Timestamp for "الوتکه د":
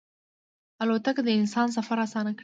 0.83-1.29